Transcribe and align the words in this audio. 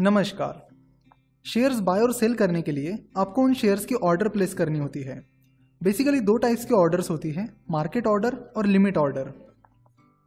नमस्कार। 0.00 0.68
Shares 1.46 1.80
bye 1.80 2.00
और 2.00 2.12
cell 2.12 2.34
करने 2.34 2.62
के 2.62 2.72
लिए 2.72 2.98
आपको 3.16 3.42
उन 3.42 3.54
शेयर्स 3.54 3.84
की 3.84 3.94
ऑर्डर 3.94 4.28
प्लेस 4.28 4.54
करनी 4.54 4.78
होती 4.78 5.00
है। 5.00 5.28
बेसिकली 5.82 6.20
दो 6.20 6.36
टाइप्स 6.36 6.64
की 6.64 6.74
ऑर्डर्स 6.74 7.10
होती 7.10 7.30
हैं, 7.30 7.48
मार्केट 7.70 8.06
ऑर्डर 8.06 8.34
और 8.56 8.66
लिमिट 8.66 8.98
ऑर्डर। 8.98 9.32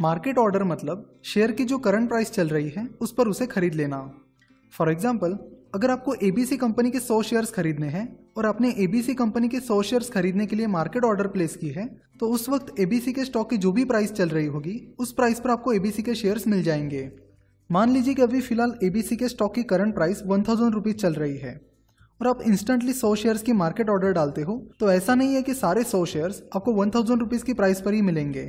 मार्केट 0.01 0.37
ऑर्डर 0.37 0.63
मतलब 0.63 1.19
शेयर 1.25 1.51
की 1.51 1.65
जो 1.65 1.77
करंट 1.77 2.09
प्राइस 2.09 2.31
चल 2.31 2.47
रही 2.47 2.69
है, 2.69 2.87
उस 3.01 3.13
पर 3.13 3.27
उसे 3.27 3.47
खरीद 3.47 3.73
लेना। 3.73 3.99
फॉर 4.73 4.91
एग्ज़ाम्पल 4.91 5.37
अगर 5.75 5.91
आपको 5.91 6.13
एबीसी 6.13 6.57
कंपनी 6.57 6.91
के 6.91 6.99
100 6.99 7.21
शेयर्स 7.21 7.51
खरीदने 7.51 7.87
हैं 7.87 8.07
और 8.37 8.45
आपने 8.45 8.75
एबीसी 8.77 9.13
कंपनी 9.13 9.49
के 9.49 9.59
100 9.59 9.81
शेयर्स 9.81 10.09
खरीदने 10.09 10.45
के 10.45 10.55
लिए 10.55 10.67
मार्केट 10.67 11.03
ऑर्डर 11.03 11.27
प्लेस 11.27 11.55
की 11.55 11.69
है 11.69 11.87
तो 12.19 12.29
उस 12.29 12.49
वक्त 12.49 12.79
एबीसी 12.79 13.13
के 13.13 13.25
स्टॉक 13.25 13.49
की 13.49 13.57
जो 13.57 13.71
भी 13.71 13.85
प्राइस 13.85 14.13
चल 14.13 14.29
रही 14.29 14.45
होगी, 14.45 14.95
उस 14.99 15.13
प्राइस 15.13 15.39
पर 15.39 15.49
आपको 15.49 15.73
एबीसी 15.73 16.03
के 16.03 16.15
शेयर्स 16.15 16.47
मिल 16.47 16.63
जाएँगे। 16.63 17.24
मान 17.69 17.89
लीजिए 17.89 18.13
कि 18.13 18.21
अभी 18.21 18.39
फ़िलहाल 18.41 18.73
एबीसी 18.83 19.15
के 19.15 19.27
स्टॉक 19.27 19.53
की 19.55 19.61
current 19.63 19.93
price 19.95 20.21
one 20.25 20.43
thousand 20.43 20.73
rupees 20.73 20.95
चल 20.95 21.13
रही 21.13 21.37
है 21.37 21.53
और 22.19 22.27
आप 22.27 22.41
इंस्टेंटली 22.47 22.93
सौ 22.93 23.13
शेयर्स 23.15 23.41
की 23.41 23.53
मार्केट 23.53 23.89
ऑर्डर 23.89 24.11
डालते 24.13 24.41
हो 24.41 24.57
तो 24.79 24.91
ऐसा 24.91 25.15
नहीं 25.15 25.33
है 25.35 25.41
कि 25.41 25.53
सारे 25.53 25.83
सौ 25.83 26.03
शेयर्स 26.05 26.41
आपको 26.55 26.73
वन 26.73 26.89
थाउज़ेंड 26.89 27.19
रुपीज़ 27.19 27.43
की 27.43 27.53
प्राइस 27.53 27.81
पर 27.81 27.93
ही 27.93 28.01
मिलेंगे। 28.01 28.43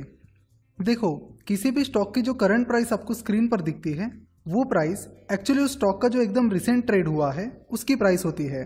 देखो, 0.77 1.15
किसी 1.47 1.71
भी 1.71 1.83
स्टॉक 1.83 2.13
की 2.15 2.21
जो 2.21 2.33
करंट 2.35 2.67
प्राइस 2.67 2.93
आपको 2.93 3.13
स्क्रीन 3.13 3.47
पर 3.47 3.61
दिखती 3.61 3.93
है, 3.93 4.07
वो 4.47 4.63
प्राइस 4.65 5.07
एक्चुअली 5.33 5.63
उस 5.63 5.73
स्टॉक 5.73 6.01
का 6.01 6.07
जो 6.07 6.21
एकदम 6.21 6.51
रिसेंट 6.51 6.85
ट्रेड 6.87 7.07
हुआ 7.07 7.31
है, 7.31 7.45
उसकी 7.71 7.95
प्राइस 7.95 8.25
होती 8.25 8.45
है। 8.47 8.63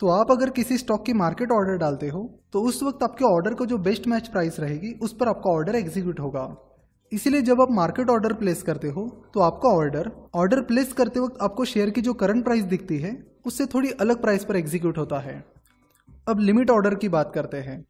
तो 0.00 0.08
आप 0.10 0.30
अगर 0.30 0.50
किसी 0.52 0.78
स्टॉक 0.78 1.04
की 1.06 1.12
मार्केट 1.14 1.52
ऑर्डर 1.52 1.76
डालते 1.78 2.08
हो 2.08 2.24
तो 2.52 2.62
उस 2.62 2.82
वक्त 2.82 3.02
आपके 3.02 3.24
ऑर्डर 3.26 3.54
को 3.54 3.66
जो 3.66 3.78
बेस्ट 3.80 4.08
मैच 4.08 4.28
प्राइस 4.28 4.58
रहेगी, 4.60 4.92
उस 4.94 5.16
पर 5.16 5.28
आपका 5.28 5.50
ऑर्डर 5.50 5.76
एग्जीक्यूट 5.76 6.20
होगा। 6.20 6.46
इसीलिए 7.12 7.42
जब 7.42 7.60
आप 7.60 7.70
मार्केट 7.70 8.10
ऑर्डर 8.10 8.32
प्लेस 8.34 8.62
करते 8.62 8.88
हो 8.88 9.02
तो 9.34 9.40
आपका 9.40 9.68
ऑर्डर 9.70 10.10
ऑर्डर 10.34 10.60
प्लेस 10.62 10.92
करते 10.92 11.20
वक्त 11.20 11.36
आपको 11.42 11.64
शेयर 11.64 11.90
की 11.90 12.00
जो 12.00 12.14
करंट 12.14 12.44
प्राइस 12.44 12.64
दिखती 12.64 12.98
है, 12.98 13.12
उससे 13.46 13.66
थोड़ी 13.66 13.90
अलग 13.90 14.20
प्राइस 14.22 14.44
पर 14.44 14.56
एग्जीक्यूट 14.56 14.98
होता 14.98 15.18
है। 15.18 15.42
अब 16.26 16.40
लिमिट 16.40 16.70
ऑर्डर 16.70 16.94
की 16.94 17.08
बात 17.08 17.30
करते 17.34 17.56
हैं। 17.58 17.84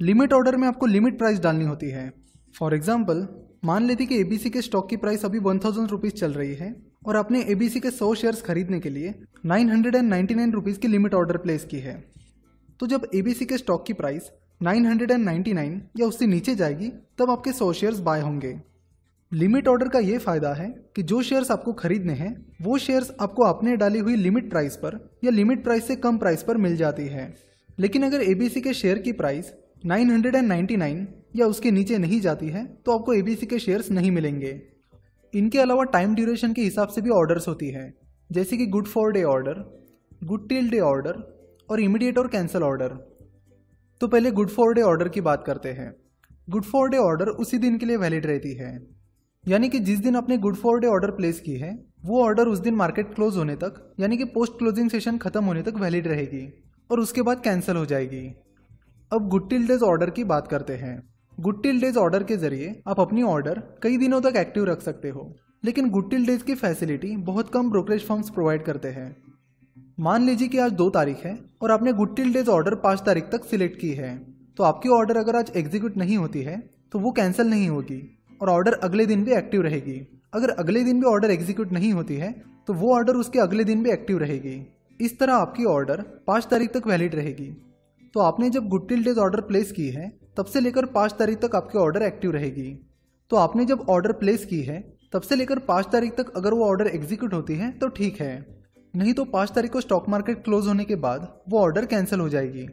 लिमिट 0.00 0.32
ऑर्डर 0.32 0.56
में 0.56 0.66
आपको 0.68 0.86
लिमिट 0.86 1.18
प्राइस 1.18 1.38
डालनी 1.40 1.64
होती 1.64 1.90
है। 1.90 2.12
फॉर 2.54 2.74
एग्ज़ाम्पल 2.74 3.26
मान 3.64 3.86
लेते 3.86 4.06
कि 4.06 4.20
एबीसी 4.20 4.50
के 4.50 4.62
स्टॉक 4.62 4.88
की 4.90 4.96
प्राइस 4.96 5.24
अभी 5.24 5.38
वन 5.40 5.58
थाउज़ेंड 5.58 5.90
रुपीज़ 5.90 6.12
चल 6.14 6.32
रही 6.32 6.54
है, 6.54 6.74
और 7.06 7.16
आपने 7.16 7.40
एबीसी 7.48 7.80
के 7.80 7.90
सौ 7.92 8.14
शेयर्स 8.14 8.42
खरीदने 8.42 8.80
के 8.80 8.90
लिए 8.90 9.14
nine 9.46 9.70
hundred 9.70 9.94
and 9.94 10.08
ninety 10.08 10.34
nine 10.34 10.52
rupees 10.52 10.78
की 10.78 10.88
लिमिट 10.88 11.14
ऑर्डर 11.14 11.36
प्लेस 11.38 11.64
की 11.64 11.78
है। 11.80 11.96
तो 12.80 12.86
जब 12.86 13.06
एबीसी 13.14 13.44
के 13.44 13.58
स्टॉक 13.58 13.86
की 13.86 13.92
प्राइस 13.94 14.30
999 14.60 15.80
या 15.96 16.06
उससे 16.06 16.26
नीचे 16.26 16.54
जाएगी, 16.54 16.88
तब 17.18 17.30
आपके 17.30 17.52
सौ 17.52 17.72
शेयर्स 17.72 17.98
बाय 18.00 18.20
होंगे। 18.20 18.54
लिमिट 19.32 19.68
ऑर्डर 19.68 19.88
का 19.88 19.98
ये 19.98 20.18
फ़ायदा 20.18 20.52
है 20.54 20.68
कि 20.96 21.02
जो 21.02 21.20
शेयर्स 21.22 21.50
आपको 21.50 21.72
खरीदने 21.72 22.12
हैं, 22.12 22.30
वो 22.62 22.78
शेयर्स 22.78 23.10
आपको 23.20 23.42
आपने 23.42 23.76
डाली 23.76 23.98
हुई 23.98 24.14
लिमिट 24.16 24.50
प्राइस 24.50 24.76
पर 24.76 24.98
या 25.24 25.30
लिमिट 25.30 25.62
प्राइस 25.64 25.86
से 25.86 25.96
कम 25.96 26.18
प्राइस 26.18 26.42
पर 26.42 26.56
मिल 26.56 26.76
जाती 26.76 27.06
है। 27.06 27.34
लेकिन 27.78 28.02
अगर 28.02 28.22
एबीसी 28.22 28.60
के 28.60 28.72
शेयर 28.74 28.98
की 28.98 29.12
प्राइस 29.12 29.52
999 29.86 31.06
या 31.36 31.46
उसके 31.46 31.70
नीचे 31.70 31.98
नहीं 31.98 32.20
जाती 32.20 32.48
है 32.48 32.64
तो 32.86 32.92
आपको 32.92 33.14
एबीसी 33.14 33.46
के 33.46 33.58
शेयर्स 33.58 33.90
नहीं 33.90 34.10
मिलेंगे। 34.10 34.60
इनके 35.34 35.58
अलावा 35.58 35.84
टाइम 35.86 36.14
ड्यूरेशन 36.14 36.52
के 36.52 36.62
हिसाब 36.62 36.88
से 36.88 37.00
भी 37.00 37.10
ऑर्डर्स 37.10 37.48
होती 37.48 37.68
है, 37.70 37.92
जैसे 38.30 38.56
कि 38.56 38.66
good 38.66 38.86
for 38.86 39.12
day 39.12 39.22
order 39.24 39.62
good 40.24 40.48
till 40.48 40.70
day 40.70 40.80
order 40.80 41.22
और 41.68 41.80
इमीडिएट 41.80 42.18
और 42.18 42.28
कैंसिल 42.28 42.62
ऑर्डर 42.62 42.96
तो 44.00 44.08
पहले 44.08 44.30
गुड 44.30 44.48
फॉर 44.48 44.74
डे 44.74 44.82
ऑर्डर 44.82 45.08
की 45.08 45.20
बात 45.20 45.44
करते 45.46 45.68
हैं। 45.68 45.96
गुड 46.50 46.62
फॉर 46.62 46.88
डे 46.88 46.96
ऑर्डर 46.96 47.26
उसी 47.26 47.58
दिन 47.58 47.78
के 47.78 47.86
लिए 47.86 47.96
वैलिड 47.96 48.26
रहती 48.26 48.54
है। 48.54 48.86
यानी 49.48 49.68
कि 49.68 49.78
जिस 49.78 49.98
दिन 49.98 50.16
आपने 50.16 50.38
good 50.38 50.56
for 50.56 50.80
day 50.80 50.86
order 50.86 51.10
place 51.10 51.40
की 51.40 51.52
है, 51.52 51.84
वो 52.04 52.22
ऑर्डर 52.22 52.46
उस 52.48 52.58
दिन 52.58 52.74
मार्केट 52.74 53.14
क्लोज 53.14 53.36
होने 53.36 53.56
तक, 53.56 53.94
यानी 54.00 54.16
कि 54.16 54.24
पोस्ट 54.24 54.52
क्लोजिंग 54.52 54.90
सेशन 54.90 55.18
खत्म 55.18 55.44
होने 55.44 55.62
तक 55.62 55.74
वैलिड 55.74 56.06
रहेगी 56.06 56.62
और 56.90 57.00
उसके 57.00 57.22
बाद 57.22 57.42
कैंसिल 57.44 57.76
हो 57.76 57.86
जाएगी। 57.86 58.34
अब 59.12 59.28
गुड 59.28 59.50
टिल 59.50 59.66
डेज़ 59.66 59.82
ऑर्डर 59.82 60.10
की 60.10 60.24
बात 60.24 60.48
करते 60.48 60.72
हैं। 60.72 61.08
गुड 61.40 61.62
टिल 61.62 61.80
डेज़ 61.80 61.98
ऑर्डर 61.98 62.22
के 62.22 62.36
ज़रिए 62.36 62.82
आप 62.88 63.00
अपनी 63.00 63.22
ऑर्डर 63.22 63.62
कई 63.82 63.96
दिनों 63.96 64.20
तक 64.20 64.32
एक्टिव 64.36 64.64
रख 64.64 64.82
सकते 64.82 65.08
हो। 65.08 65.36
लेकिन 65.64 65.90
गुड 65.90 66.10
टिल 66.10 66.26
डेज़ 66.26 66.44
की 66.44 66.54
फैसिलिटी 66.54 67.16
बहुत 67.16 67.50
कम 67.50 67.70
ब्रोकरेज 67.70 68.06
फर्म्स 68.06 68.30
प्रोवाइड 68.30 68.62
करते 68.62 68.88
हैं। 68.88 69.27
मान 69.98 70.22
लीजिए 70.22 70.48
कि 70.48 70.58
आज 70.58 70.72
दो 70.72 70.88
तारीख 70.90 71.24
है 71.24 71.32
और 71.62 71.70
आपने 71.70 71.92
गुड 71.92 72.14
टिल 72.16 72.32
डेज़ 72.32 72.48
ऑर्डर 72.48 72.74
पाँच 72.74 73.00
तारीख 73.06 73.24
तक 73.24 73.44
सिलेक्ट 73.44 73.78
की 73.80 73.88
है 73.90 74.10
तो 74.56 74.62
आपकी 74.64 74.88
ऑर्डर 74.88 75.16
अगर 75.16 75.36
आज 75.36 75.50
एग्जीक्यूट 75.56 75.96
नहीं 75.96 76.16
होती 76.16 76.42
है 76.42 76.58
तो 76.92 76.98
वो 76.98 77.10
कैंसिल 77.12 77.46
नहीं 77.46 77.68
होगी 77.68 77.98
और 78.40 78.48
ऑर्डर 78.48 78.72
अगले 78.82 79.06
दिन 79.06 79.24
भी 79.24 79.32
एक्टिव 79.32 79.62
रहेगी। 79.62 79.96
अगर 80.34 80.50
अगले 80.50 80.82
दिन 80.84 81.00
भी 81.00 81.06
ऑर्डर 81.06 81.30
एग्जीक्यूट 81.30 81.72
नहीं 81.72 81.92
होती 81.92 82.16
है 82.16 82.30
तो 82.66 82.74
वो 82.74 82.92
ऑर्डर 82.94 83.16
उसके 83.16 83.38
अगले 83.38 83.64
दिन 83.64 83.82
भी 83.82 83.90
एक्टिव 83.90 84.18
रहेगी। 84.18 84.54
इस 85.00 85.18
तरह 85.18 85.34
आपकी 85.34 85.64
ऑर्डर 85.66 86.02
पाँच 86.26 86.46
तारीख 86.50 86.72
तक 86.72 86.86
वैलिड 86.86 87.14
रहेगी। 87.14 87.50
तो 88.14 88.20
आपने 88.20 88.50
जब 88.50 88.68
good 88.68 88.88
till 88.88 89.02
days 89.04 89.18
order 89.18 89.40
place 89.40 89.72
की 89.72 89.88
है, 89.88 90.08
तब 90.36 90.44
से 90.44 90.60
लेकर 90.60 90.86
पाँच 90.88 91.14
तारीख 91.18 91.40
तक 91.40 91.56
आपकी 91.56 91.78
ऑर्डर 91.78 92.02
एक्टिव 92.02 92.32
रहेगी। 92.32 92.68
तो 93.30 93.36
आपने 93.36 93.64
जब 93.64 93.84
ऑर्डर 93.88 94.12
प्लेस 94.14 94.44
की 94.44 94.60
है, 94.62 94.78
तब 95.12 95.22
से 95.22 95.36
लेकर 95.36 95.58
पाँच 95.66 95.88
तारीख 95.92 96.16
तक 96.16 96.32
अगर 96.36 96.54
वो 96.54 96.64
ऑर्डर 96.66 96.86
एग्जीक्यूट 96.88 97.34
होती 97.34 97.54
है 97.54 97.70
तो 97.72 97.88
ठीक 97.90 98.20
है। 98.20 98.57
नहीं 98.94 99.12
तो 99.14 99.24
पाँच 99.26 99.50
तारीख 99.50 99.72
को 99.72 99.80
स्टॉक 99.80 100.08
मार्केट 100.08 100.42
क्लोज 100.44 100.66
होने 100.66 100.84
के 100.84 100.94
बाद 100.96 101.28
वो 101.48 101.58
ऑर्डर 101.58 101.86
कैंसिल 101.86 102.20
हो 102.20 102.28
जाएगी। 102.28 102.66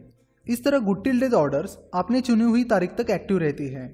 इस 0.46 0.64
तरह 0.64 0.78
गुड 0.80 1.02
टिल 1.04 1.20
डेज़ 1.20 1.34
ऑर्डर्स 1.34 1.76
आपने 1.94 2.20
चुनी 2.20 2.44
हुई 2.44 2.64
तारीख 2.66 2.90
तक 2.98 3.10
एक्टिव 3.10 3.38
रहती 3.38 3.68
है। 3.68 3.86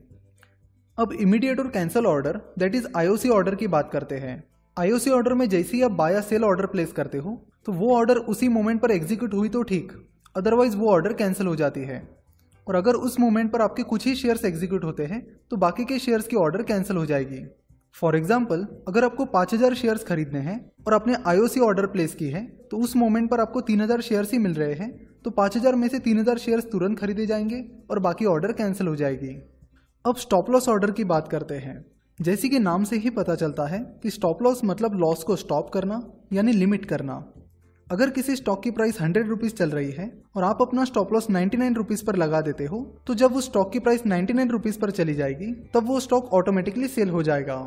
अब 0.99 1.13
इमीडिएट 1.15 1.61
और 1.61 1.69
cancel 1.69 2.07
order 2.07 2.41
that 2.59 2.75
is 2.75 2.87
IOC 2.97 3.29
order 3.31 3.55
की 3.55 3.67
बात 3.69 3.91
करते 3.93 4.15
हैं। 4.17 4.43
आईओसी 4.77 5.11
ऑर्डर 5.11 5.35
में 5.35 5.49
जैसे 5.49 5.77
ही 5.77 5.83
आप 5.83 5.91
बाय 5.93 6.15
या 6.15 6.21
सेल 6.23 6.45
ऑर्डर 6.45 6.67
प्लेस 6.67 6.93
करते 6.93 7.19
हो 7.19 7.41
तो 7.67 7.73
वो 7.73 7.95
ऑर्डर 7.97 8.19
उसी 8.27 8.49
मोमेंट 8.49 8.81
पर 8.81 8.91
एग्जीक्यूट 8.91 9.35
हुई 9.35 9.49
तो 9.49 9.63
ठीक 9.65 9.93
अदरवाइज़ 10.35 10.77
वो 10.77 10.91
ऑर्डर 10.91 11.13
कैंसिल 11.15 11.47
हो 11.47 11.57
जाती 11.57 11.81
है। 11.83 12.03
और 12.67 12.75
अगर 12.75 12.95
उस 12.97 13.19
मोमेंट 13.21 13.51
पर 13.53 13.61
आपके 13.61 13.83
कुछ 13.85 14.07
ही 14.07 14.15
शेयर्स 14.15 14.45
एग्जीक्यूट 14.45 14.85
होते 14.85 15.05
हैं 15.05 15.21
तो 15.51 15.57
बाकी 15.59 15.85
के 15.85 15.99
शेयर्स 15.99 16.27
की 16.27 16.37
ऑर्डर 16.37 16.63
कैंसिल 16.63 16.97
हो 16.97 17.07
जाएगी। 17.07 17.45
फॉर 17.95 18.17
एग्ज़ाम्पल 18.17 18.67
अगर 18.89 19.05
आपको 19.05 19.25
5000 19.27 19.75
शेयर्स 19.75 20.05
खरीदने 20.05 20.39
हैं 20.39 20.55
और 20.87 20.95
आपने 20.95 21.17
आईओसी 21.27 21.61
ऑर्डर 21.61 21.87
प्लेस 21.87 22.15
की 22.15 22.29
है 22.29 22.45
तो 22.71 22.77
उस 22.77 22.95
मोमेंट 22.97 23.31
पर 23.31 23.41
आपको 23.41 23.61
3000 23.61 24.01
शेयर्स 24.01 24.33
ही 24.33 24.39
मिल 24.39 24.55
रहे 24.55 24.75
हैं 24.75 24.91
तो 25.25 25.31
5000 25.31 25.75
में 25.75 25.87
से 25.89 25.99
3000 25.99 26.39
शेयर्स 26.39 26.65
तुरंत 26.65 26.99
खरीदे 26.99 27.27
जाएँगे 27.27 27.65
और 27.91 27.99
बाकी 27.99 28.25
ऑर्डर 28.25 28.53
कैंसिल 28.53 28.87
हो 28.87 28.95
जाएगी। 28.97 29.29
अब 30.05 30.17
स्टॉप 30.17 30.51
लॉस 30.51 30.69
ऑर्डर 30.69 30.91
की 30.91 31.05
बात 31.05 31.29
करते 31.29 31.55
हैं। 31.57 31.85
जैसे 32.19 32.49
कि 32.49 32.59
नाम 32.59 32.85
से 32.85 32.97
ही 32.97 33.11
पता 33.11 33.35
चलता 33.35 33.67
है 33.67 33.79
कि 34.03 34.11
स्टॉप 34.11 34.43
लॉस 34.43 34.65
मतलब 34.65 34.95
लॉस 34.95 35.23
को 35.23 35.37
स्टॉप 35.37 35.71
करना, 35.71 36.03
यानी 36.33 36.53
लिमिट 36.53 36.85
करना। 36.85 37.15
अगर 37.89 38.11
किसी 38.11 38.37
स्टॉक 38.37 38.63
की 38.63 38.71
प्राइस 38.71 39.01
हंड्रेड 39.01 39.29
रुपीज़ 39.29 39.55
चल 39.55 39.71
रही 39.71 39.91
है 39.91 40.11
और 40.37 40.45
आप 40.45 40.63
अपना 40.63 40.85
stop 40.85 41.13
loss 41.13 41.31
ninety 41.31 41.57
nine 41.57 41.75
rupees 41.75 42.05
पर 42.05 42.17
लगा 42.17 42.41
देते 42.41 42.65
हो 42.65 42.81
तो 43.07 43.15
जब 43.15 43.37
उस 43.37 43.45
स्टॉक 43.45 43.73
की 43.73 43.79
प्राइस 43.79 44.07
नाइन्टी 44.07 44.33
नाइन 44.33 44.51
रुपीज़ 44.51 44.79
पर 44.79 44.91
चली 44.91 45.15
जाएगी, 45.15 45.53
तब 45.75 45.87
वो 45.87 46.01
स्टॉक 46.01 46.33
ऑटोमेटिकली 46.35 46.89
सेल 46.89 47.11
हो 47.11 47.23
जाएगा। 47.23 47.61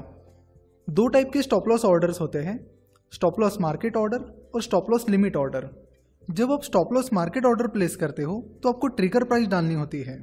दो 0.87 1.07
टाइप 1.07 1.29
के 1.33 1.41
स्टॉप 1.41 1.67
लॉस 1.67 1.83
ऑर्डर्स 1.85 2.19
होते 2.21 2.39
हैं 2.39 2.59
स्टॉप 3.11 3.39
लॉस 3.39 3.57
मार्केट 3.61 3.95
ऑर्डर 3.97 4.17
और 4.55 4.61
स्टॉप 4.61 4.89
लॉस 4.89 5.09
लिमिट 5.09 5.35
ऑर्डर 5.35 5.69
जब 6.27 6.51
आप 6.51 6.63
stop 6.63 6.93
loss 6.93 7.09
market 7.13 7.45
order 7.45 7.67
place 7.67 7.95
करते 7.95 8.23
हो 8.23 8.35
तो 8.63 8.69
आपको 8.69 8.87
ट्रिगर 8.87 9.23
प्राइस 9.23 9.47
डालनी 9.47 9.73
होती 9.73 10.01
है। 10.01 10.17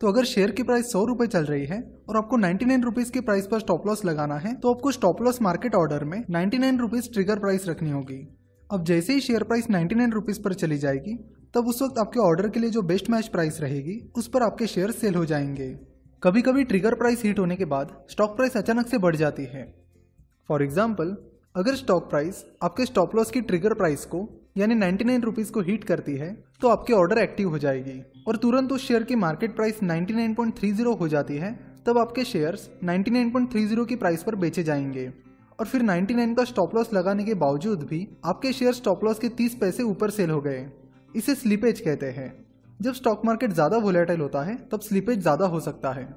तो 0.00 0.08
अगर 0.08 0.24
शेयर 0.24 0.50
की 0.50 0.62
प्राइस 0.62 0.92
सौ 0.92 1.04
रुपये 1.04 1.26
चल 1.26 1.44
रही 1.44 1.64
है 1.66 1.80
और 2.08 2.16
आपको 2.16 2.36
नाइन्टी 2.36 2.64
नाइन 2.64 2.82
रुपीज़ 2.82 3.10
की 3.12 3.20
प्राइस 3.20 3.46
पर 3.46 3.60
स्टॉप 3.60 3.86
लॉस 3.86 4.04
लगाना 4.04 4.36
है 4.36 4.54
तो 4.54 4.74
आपको 4.74 4.90
स्टॉप 4.90 5.22
लॉस 5.22 5.42
मार्केट 5.42 5.74
ऑर्डर 5.74 6.04
में 6.04 6.22
ninety 6.30 6.58
nine 6.58 6.78
rupees 6.78 7.10
trigger 7.12 7.38
price 7.38 7.66
रखनी 7.68 7.90
होगी। 7.90 8.20
अब 8.70 8.84
जैसे 8.84 9.12
ही 9.12 9.20
share 9.20 9.42
price 9.42 9.70
ninety 9.70 9.94
nine 9.94 10.12
rupees 10.12 10.40
पर 10.42 10.54
चली 10.54 10.78
जाएगी, 10.78 11.16
तब 11.54 11.68
उस 11.68 11.82
वक्त 11.82 11.98
आपके 11.98 12.20
ऑर्डर 12.20 12.48
के 12.48 12.60
लिए 12.60 12.70
जो 12.70 12.82
बेस्ट 12.82 13.10
मैच 13.10 13.28
प्राइस 13.28 13.60
रहेगी, 13.60 14.00
उस 14.16 14.28
पर 14.28 14.42
आपके 14.42 14.66
शेयर 14.66 14.90
सेल 14.90 15.14
हो 15.14 15.24
जाएँगे। 15.24 15.68
कभी 16.22 16.42
कभी 16.42 16.64
ट्रिगर 16.64 16.94
प्राइस 16.94 17.22
हिट 17.24 17.38
होने 17.38 17.56
के 17.56 17.64
बाद 17.64 17.96
स्टॉक 18.10 18.36
प्राइस 18.36 18.56
अचानक 18.56 18.86
से 18.86 18.98
बढ़ 18.98 19.16
जाती 19.16 19.44
है। 19.44 19.87
फॉर 20.48 20.62
एग्ज़ाम्पल 20.62 21.16
अगर 21.56 21.74
स्टॉक 21.74 22.08
प्राइस 22.10 22.44
आपके 22.62 22.84
स्टॉप 22.86 23.14
लॉस 23.16 23.30
की 23.30 23.40
ट्रिगर 23.40 23.74
प्राइस 23.74 24.04
को, 24.04 24.28
यानी 24.56 24.74
नाइन्टी 24.74 25.04
नाइन 25.04 25.22
रुपीज़ 25.22 25.50
को 25.52 25.60
हिट 25.60 25.84
करती 25.84 26.14
है 26.16 26.30
तो 26.60 26.68
आपकी 26.68 26.92
ऑर्डर 26.92 27.18
एक्टिव 27.18 27.48
हो 27.48 27.58
जाएगी। 27.58 28.00
और 28.28 28.36
तुरंत 28.36 28.72
उस 28.72 28.86
शेयर 28.88 29.02
की 29.02 29.16
market 29.16 29.54
price 29.56 29.82
ninety 29.82 30.14
nine 30.14 30.34
point 30.34 30.56
three 30.58 30.72
zero 30.72 30.94
हो 30.94 31.08
जाती 31.08 31.36
है, 31.36 31.52
तब 31.86 31.98
आपके 31.98 32.24
shares 32.24 32.68
ninety 32.84 33.10
nine 33.10 33.30
point 33.30 33.50
three 33.52 33.64
zero 33.66 33.84
की 33.84 33.96
प्राइस 33.96 34.22
पर 34.22 34.34
बेचे 34.36 34.62
जाएँगे। 34.62 35.12
और 35.58 35.66
फिर 35.66 35.82
99 35.82 36.34
का 36.36 36.44
स्टॉप 36.44 36.74
लॉस 36.74 36.92
लगाने 36.92 37.24
के 37.24 37.34
बावजूद 37.36 37.82
भी 37.82 38.06
आपके 38.24 38.52
शेयर 38.52 38.72
स्टॉप 38.72 39.04
लॉस 39.04 39.18
के 39.18 39.28
30 39.38 39.54
पैसे 39.54 39.82
ऊपर 39.82 40.10
सेल 40.10 40.30
हो 40.30 40.40
गए। 40.40 40.66
इसे 41.14 41.34
स्लीपेज 41.34 41.80
कहते 41.80 42.06
हैं। 42.10 42.32
जब 42.80 42.94
स्टॉक 42.94 43.24
मार्केट 43.24 43.52
ज़्यादा 43.52 43.76
वोलेटाइल 43.78 44.20
होता 44.20 44.42
है, 44.42 44.56
तब 44.72 44.80
स्लीपेज 44.80 45.20
ज़्यादा 45.20 45.46
हो 45.46 45.60
सकता 45.60 45.92
है। 45.92 46.08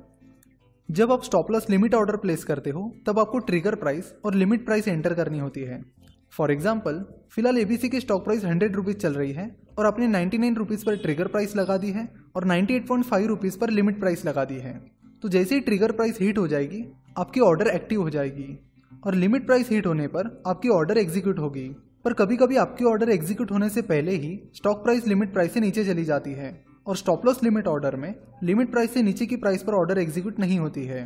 जब 0.91 1.11
आप 1.11 1.23
stop 1.23 1.51
loss 1.51 1.69
limit 1.69 1.93
order 1.95 2.15
place 2.17 2.43
करते 2.43 2.69
हो, 2.69 2.81
तब 3.07 3.19
आपको 3.19 3.39
ट्रिगर 3.39 3.75
प्राइस 3.75 4.11
और 4.25 4.33
लिमिट 4.33 4.65
प्राइस 4.65 4.87
एंटर 4.87 5.13
करनी 5.13 5.39
होती 5.39 5.61
है। 5.61 5.79
फॉर 6.33 6.51
एग्ज़ाम्पल 6.51 6.99
फ़िलहाल 7.31 7.57
ए 7.57 7.61
एबीसी 7.61 7.89
की 7.89 7.99
स्टॉक 7.99 8.23
प्राइस 8.23 8.43
हंड्रेड 8.45 8.75
रुपीज़ 8.75 8.97
चल 8.97 9.13
रही 9.13 9.31
है 9.31 9.49
और 9.77 9.85
आपने 9.85 10.07
नाइन्टी 10.07 10.37
नाइन 10.37 10.55
रुपीज़ 10.55 10.83
पर 10.85 10.95
ट्रिगर 10.95 11.27
प्राइस 11.27 11.55
लगा 11.55 11.77
दी 11.77 11.91
है 11.91 12.07
और 12.35 12.45
ninety 12.45 12.75
eight 12.75 12.87
point 12.87 13.05
five 13.05 13.27
rupees 13.27 13.57
पर 13.59 13.69
लिमिट 13.69 13.99
प्राइस 13.99 14.25
लगा 14.25 14.45
दी 14.45 14.55
है। 14.55 14.73
तो 15.23 15.29
जैसे 15.29 15.55
ही 15.55 15.61
ट्रिगर 15.61 15.91
प्राइस 15.91 16.17
हिट 16.21 16.37
हो 16.37 16.47
जाएगी, 16.47 16.83
आपकी 17.17 17.39
ऑर्डर 17.41 17.67
एक्टिव 17.67 18.01
हो 18.01 18.09
जाएगी 18.09 18.57
और 19.05 19.15
लिमिट 19.15 19.45
प्राइस 19.45 19.69
हिट 19.69 19.87
होने 19.87 20.07
पर 20.07 20.41
आपकी 20.47 20.69
ऑर्डर 20.69 20.97
एग्जीक्यूट 20.97 21.39
होगी। 21.39 21.67
पर 22.05 22.13
कभी 22.13 22.37
कभी 22.37 22.55
आपकी 22.57 22.85
ऑर्डर 22.85 23.09
एग्जीक्यूट 23.09 23.51
होने 23.51 23.69
से 23.69 23.81
पहले 23.83 24.15
ही 24.17 24.37
स्टॉक 24.55 24.83
प्राइस 24.83 25.07
लिमिट 25.07 25.33
प्राइस 25.33 25.53
से 25.53 25.59
नीचे 25.59 25.85
चली 25.85 26.05
जाती 26.05 26.33
है। 26.33 26.51
और 26.87 26.95
स्टॉप 26.97 27.25
लॉस 27.25 27.43
लिमिट 27.43 27.67
ऑर्डर 27.67 27.95
में 27.95 28.13
लिमिट 28.43 28.71
प्राइस 28.71 28.93
से 28.93 29.01
नीचे 29.03 29.25
की 29.25 29.35
प्राइस 29.37 29.63
पर 29.63 29.73
ऑर्डर 29.73 29.99
एग्जीक्यूट 29.99 30.39
नहीं 30.39 30.59
होती 30.59 30.85
है। 30.85 31.05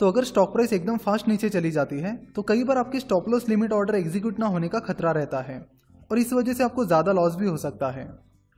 तो 0.00 0.08
अगर 0.08 0.24
स्टॉक 0.24 0.52
प्राइस 0.52 0.72
एकदम 0.72 0.96
फास्ट 0.98 1.28
नीचे 1.28 1.48
चली 1.50 1.70
जाती 1.70 1.98
है 2.00 2.14
तो 2.34 2.42
कई 2.44 2.64
बार 2.64 2.78
आपकी 2.78 3.00
stop 3.00 3.28
loss 3.28 3.48
limit 3.48 3.72
order 3.72 3.94
execute 3.94 4.38
ना 4.40 4.46
होने 4.46 4.68
का 4.68 4.78
खतरा 4.82 5.12
रहता 5.12 5.40
है 5.42 5.58
और 6.10 6.18
इस 6.18 6.32
वजह 6.32 6.52
से 6.52 6.64
आपको 6.64 6.84
ज़्यादा 6.84 7.12
लॉस 7.12 7.34
भी 7.36 7.46
हो 7.46 7.56
सकता 7.58 7.90
है। 7.90 8.08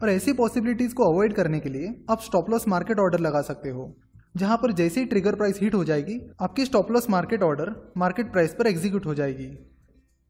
और 0.01 0.11
ऐसी 0.11 0.33
पॉसिबिलिटीज़ 0.35 0.95
को 0.95 1.05
अवॉइड 1.05 1.33
करने 1.35 1.61
के 1.61 1.69
लिए 1.69 1.95
आप 2.11 2.21
स्टॉप 2.23 2.51
लॉस 2.51 2.67
मार्केट 2.69 2.99
ऑर्डर 2.99 3.21
लगा 3.21 3.41
सकते 3.43 3.71
हो, 3.71 3.95
जहाँ 4.37 4.57
पर 4.57 4.73
जैसे 4.73 5.01
ही 5.01 5.07
ट्रिगर 5.07 5.35
प्राइस 5.35 5.59
हिट 5.63 5.75
हो 5.75 5.83
जाएगी, 5.85 6.21
आपकी 6.41 6.65
stop 6.65 6.91
loss 6.93 7.09
market 7.11 7.43
order 7.43 7.75
market 7.97 8.33
price 8.33 8.55
पर 8.55 8.67
एग्जीक्यूट 8.67 9.07
हो 9.07 9.15
जाएगी। 9.15 9.49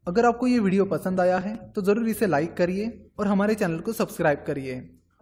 अगर 0.07 0.25
आपको 0.25 0.47
ये 0.47 0.59
वीडियो 0.59 0.85
पसंद 0.87 1.19
आया 1.19 1.37
है 1.39 1.55
तो 1.71 1.81
ज़रूर 1.81 2.09
इसे 2.09 2.27
लाइक 2.27 2.55
करिए 2.57 2.89
और 3.19 3.27
हमारे 3.27 3.55
चैनल 3.55 3.79
को 3.79 3.93
सब्सक्राइब 3.93 4.43
करिए। 4.47 4.79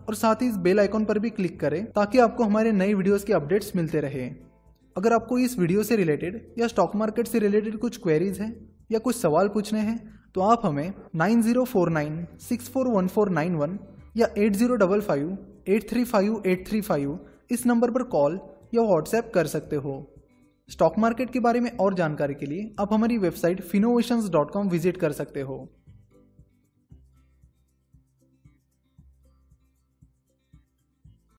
और 0.10 0.16
साथ 0.16 0.42
ही 0.42 0.48
इस 0.48 0.56
बेल 0.58 0.80
आइकॉन 0.80 1.04
पर 1.06 1.18
भी 1.20 1.30
क्लिक 1.30 1.60
करें 1.60 1.84
ताकि 1.86 2.20
आपको 2.20 2.44
हमारे 2.44 2.72
नए 2.72 2.94
वीडियोस 2.94 3.24
के 3.24 3.34
अपडेट्स 3.34 3.76
मिलते 3.76 4.00
रहे। 4.02 4.24
अगर 4.96 5.14
आपको 5.14 5.38
इस 5.40 5.58
वीडियो 5.60 5.84
से 5.84 5.96
रिलेटेड 5.96 6.56
या 6.60 6.68
स्टॉक 6.68 6.96
मार्केट 6.96 7.28
से 7.28 7.40
रिलेटेड 7.40 7.78
कुछ 7.78 7.98
क्वेरीज 7.98 8.40
हैं 8.42 8.50
या 8.92 9.00
कुछ 9.00 9.16
सवाल 9.16 9.48
पूछने 9.48 9.80
हैं 9.80 9.98
तो 10.36 10.42
आप 10.42 10.66
हमें 10.66 10.94
nine 11.16 11.42
zero 11.42 11.66
four 11.66 11.90
nine 11.90 12.26
six 12.40 12.70
four 12.70 12.88
one 12.88 13.08
four 13.08 13.30
nine 13.30 13.56
one 13.56 13.78
या 14.18 14.28
eight 14.38 14.56
zero 14.56 14.76
double 14.76 15.02
five 15.02 15.38
eight 15.68 15.90
three 15.90 16.04
five 16.04 16.42
eight 16.46 16.68
three 16.68 16.82
five 16.82 17.20
इस 17.52 17.66
नंबर 17.66 17.92
पर 17.92 18.04
कॉल 18.10 18.40
या 18.74 18.82
व्हाट्सएप 18.82 19.32
कर 19.36 19.48
सकते 19.48 19.76
हो। 19.76 19.94
स्टॉक 20.70 20.98
मार्केट 21.00 21.30
के 21.30 21.40
बारे 21.40 21.60
में 21.60 21.72
और 21.78 21.94
जानकारी 21.94 22.34
के 22.34 22.46
लिए 22.46 22.76
आप 22.80 22.94
हमारी 22.94 23.18
वेबसाइट 23.18 23.62
कॉम 24.54 24.70
विज़िट 24.70 24.98
कर 24.98 25.12
सकते 25.12 25.42
हो। 25.42 25.58